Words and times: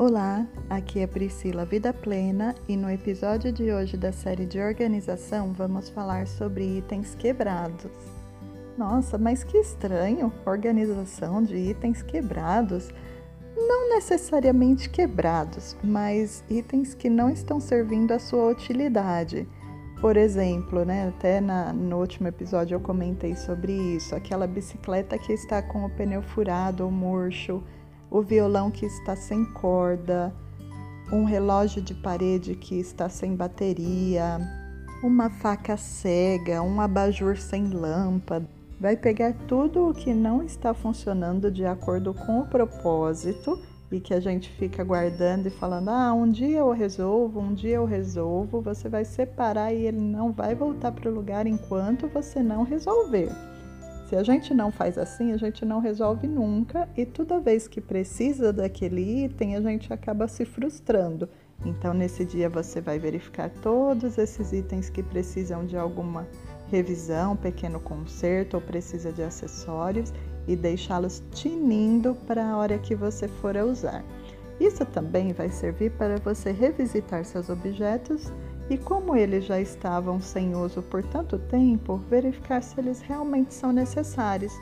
Olá, 0.00 0.46
aqui 0.70 1.00
é 1.00 1.06
Priscila 1.06 1.66
Vida 1.66 1.92
Plena 1.92 2.54
e 2.66 2.74
no 2.74 2.90
episódio 2.90 3.52
de 3.52 3.70
hoje 3.70 3.98
da 3.98 4.10
série 4.10 4.46
de 4.46 4.58
organização 4.58 5.52
vamos 5.52 5.90
falar 5.90 6.26
sobre 6.26 6.78
itens 6.78 7.14
quebrados. 7.14 7.92
Nossa, 8.78 9.18
mas 9.18 9.44
que 9.44 9.58
estranho! 9.58 10.32
Organização 10.46 11.42
de 11.42 11.54
itens 11.54 12.00
quebrados. 12.00 12.88
Não 13.54 13.90
necessariamente 13.90 14.88
quebrados, 14.88 15.76
mas 15.84 16.42
itens 16.48 16.94
que 16.94 17.10
não 17.10 17.28
estão 17.28 17.60
servindo 17.60 18.12
a 18.12 18.18
sua 18.18 18.48
utilidade. 18.48 19.46
Por 20.00 20.16
exemplo, 20.16 20.82
né, 20.82 21.08
até 21.08 21.42
na, 21.42 21.74
no 21.74 21.98
último 21.98 22.26
episódio 22.26 22.74
eu 22.74 22.80
comentei 22.80 23.36
sobre 23.36 23.74
isso, 23.74 24.14
aquela 24.14 24.46
bicicleta 24.46 25.18
que 25.18 25.34
está 25.34 25.60
com 25.60 25.84
o 25.84 25.90
pneu 25.90 26.22
furado 26.22 26.86
ou 26.86 26.90
murcho 26.90 27.62
o 28.10 28.22
violão 28.22 28.70
que 28.70 28.84
está 28.84 29.14
sem 29.14 29.44
corda, 29.44 30.34
um 31.12 31.24
relógio 31.24 31.80
de 31.80 31.94
parede 31.94 32.54
que 32.54 32.78
está 32.78 33.08
sem 33.08 33.34
bateria, 33.34 34.38
uma 35.02 35.30
faca 35.30 35.76
cega, 35.76 36.62
um 36.62 36.80
abajur 36.80 37.36
sem 37.36 37.68
lâmpada. 37.68 38.46
Vai 38.80 38.96
pegar 38.96 39.34
tudo 39.46 39.88
o 39.88 39.94
que 39.94 40.14
não 40.14 40.42
está 40.42 40.72
funcionando 40.72 41.50
de 41.50 41.66
acordo 41.66 42.14
com 42.14 42.40
o 42.40 42.46
propósito 42.46 43.60
e 43.92 44.00
que 44.00 44.14
a 44.14 44.20
gente 44.20 44.48
fica 44.52 44.82
guardando 44.82 45.46
e 45.46 45.50
falando: 45.50 45.90
ah, 45.90 46.12
um 46.12 46.30
dia 46.30 46.58
eu 46.58 46.70
resolvo, 46.70 47.40
um 47.40 47.52
dia 47.52 47.76
eu 47.76 47.84
resolvo. 47.84 48.62
Você 48.62 48.88
vai 48.88 49.04
separar 49.04 49.72
e 49.72 49.86
ele 49.86 50.00
não 50.00 50.32
vai 50.32 50.54
voltar 50.54 50.92
para 50.92 51.10
o 51.10 51.14
lugar 51.14 51.46
enquanto 51.46 52.08
você 52.08 52.42
não 52.42 52.62
resolver. 52.62 53.28
Se 54.10 54.16
a 54.16 54.24
gente 54.24 54.52
não 54.52 54.72
faz 54.72 54.98
assim, 54.98 55.30
a 55.30 55.36
gente 55.36 55.64
não 55.64 55.78
resolve 55.78 56.26
nunca 56.26 56.88
e 56.96 57.06
toda 57.06 57.38
vez 57.38 57.68
que 57.68 57.80
precisa 57.80 58.52
daquele 58.52 59.24
item, 59.26 59.54
a 59.54 59.60
gente 59.60 59.92
acaba 59.92 60.26
se 60.26 60.44
frustrando. 60.44 61.28
Então, 61.64 61.94
nesse 61.94 62.24
dia, 62.24 62.48
você 62.48 62.80
vai 62.80 62.98
verificar 62.98 63.48
todos 63.62 64.18
esses 64.18 64.52
itens 64.52 64.90
que 64.90 65.00
precisam 65.00 65.64
de 65.64 65.76
alguma 65.76 66.26
revisão, 66.72 67.36
pequeno 67.36 67.78
conserto 67.78 68.54
ou 68.54 68.60
precisa 68.60 69.12
de 69.12 69.22
acessórios 69.22 70.12
e 70.48 70.56
deixá-los 70.56 71.22
tinindo 71.30 72.16
para 72.26 72.44
a 72.44 72.56
hora 72.56 72.80
que 72.80 72.96
você 72.96 73.28
for 73.28 73.56
usar. 73.58 74.04
Isso 74.58 74.84
também 74.86 75.32
vai 75.32 75.50
servir 75.50 75.92
para 75.92 76.16
você 76.16 76.50
revisitar 76.50 77.24
seus 77.24 77.48
objetos 77.48 78.32
e 78.70 78.78
como 78.78 79.16
eles 79.16 79.44
já 79.44 79.60
estavam 79.60 80.20
sem 80.20 80.54
uso 80.54 80.80
por 80.80 81.02
tanto 81.02 81.36
tempo, 81.36 81.96
verificar 82.08 82.62
se 82.62 82.78
eles 82.78 83.00
realmente 83.00 83.52
são 83.52 83.72
necessários. 83.72 84.52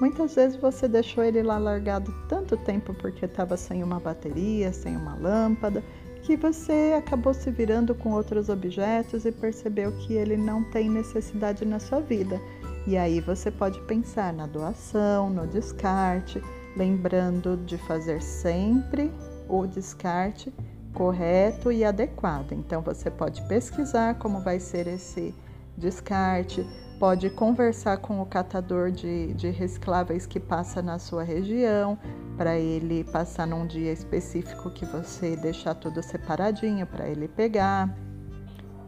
Muitas 0.00 0.36
vezes 0.36 0.56
você 0.56 0.86
deixou 0.86 1.24
ele 1.24 1.42
lá 1.42 1.58
largado 1.58 2.14
tanto 2.28 2.56
tempo 2.58 2.94
porque 2.94 3.24
estava 3.24 3.56
sem 3.56 3.82
uma 3.82 3.98
bateria, 3.98 4.72
sem 4.72 4.96
uma 4.96 5.16
lâmpada, 5.16 5.82
que 6.22 6.36
você 6.36 6.94
acabou 6.96 7.34
se 7.34 7.50
virando 7.50 7.92
com 7.94 8.12
outros 8.12 8.48
objetos 8.48 9.24
e 9.24 9.32
percebeu 9.32 9.90
que 9.98 10.14
ele 10.14 10.36
não 10.36 10.62
tem 10.62 10.88
necessidade 10.88 11.64
na 11.64 11.80
sua 11.80 12.00
vida. 12.00 12.40
E 12.86 12.96
aí 12.96 13.20
você 13.20 13.50
pode 13.50 13.80
pensar 13.82 14.32
na 14.32 14.46
doação, 14.46 15.28
no 15.28 15.44
descarte, 15.44 16.40
lembrando 16.76 17.56
de 17.56 17.76
fazer 17.78 18.22
sempre 18.22 19.10
o 19.48 19.66
descarte 19.66 20.52
correto 20.96 21.70
e 21.70 21.84
adequado. 21.84 22.52
Então 22.52 22.80
você 22.80 23.10
pode 23.10 23.42
pesquisar 23.42 24.14
como 24.14 24.40
vai 24.40 24.58
ser 24.58 24.86
esse 24.86 25.34
descarte, 25.76 26.66
pode 26.98 27.28
conversar 27.28 27.98
com 27.98 28.22
o 28.22 28.26
catador 28.26 28.90
de, 28.90 29.34
de 29.34 29.50
recicláveis 29.50 30.24
que 30.24 30.40
passa 30.40 30.80
na 30.80 30.98
sua 30.98 31.22
região, 31.22 31.98
para 32.38 32.58
ele 32.58 33.04
passar 33.04 33.46
num 33.46 33.66
dia 33.66 33.92
específico 33.92 34.70
que 34.70 34.86
você 34.86 35.36
deixar 35.36 35.74
tudo 35.74 36.02
separadinho 36.02 36.86
para 36.86 37.06
ele 37.06 37.28
pegar. 37.28 37.94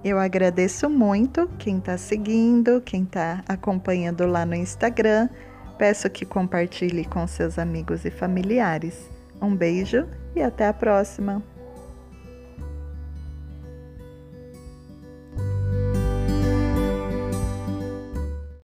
Eu 0.02 0.18
agradeço 0.18 0.88
muito 0.88 1.46
quem 1.58 1.78
está 1.78 1.98
seguindo, 1.98 2.80
quem 2.80 3.02
está 3.02 3.42
acompanhando 3.46 4.26
lá 4.26 4.46
no 4.46 4.54
Instagram. 4.54 5.28
Peço 5.76 6.08
que 6.08 6.24
compartilhe 6.24 7.04
com 7.04 7.26
seus 7.26 7.58
amigos 7.58 8.04
e 8.04 8.10
familiares. 8.10 9.10
Um 9.42 9.54
beijo 9.54 10.06
e 10.34 10.42
até 10.42 10.68
a 10.68 10.72
próxima! 10.72 11.57